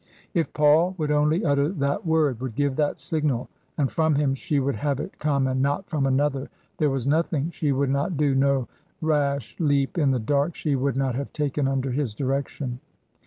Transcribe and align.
If 0.33 0.51
Paul 0.53 0.95
would 0.97 1.11
only 1.11 1.45
utter 1.45 1.69
that 1.69 2.07
word, 2.07 2.39
would 2.41 2.55
give 2.55 2.75
that 2.75 2.99
signal— 2.99 3.49
^and 3.77 3.91
from 3.91 4.15
him 4.15 4.33
she 4.33 4.59
would 4.59 4.77
have 4.77 4.99
it 4.99 5.19
come 5.19 5.45
and 5.45 5.61
not 5.61 5.87
from 5.87 6.07
another— 6.07 6.49
there 6.79 6.89
was 6.89 7.05
nothing 7.05 7.51
she 7.51 7.71
would 7.71 7.91
not 7.91 8.17
do, 8.17 8.33
no 8.33 8.67
rash 8.99 9.55
leap 9.59 9.99
in 9.99 10.09
the 10.09 10.17
dark 10.17 10.55
she 10.55 10.75
would 10.75 10.95
not 10.97 11.13
have 11.13 11.31
taken 11.31 11.67
under 11.67 11.91
his 11.91 12.15
direction. 12.15 12.79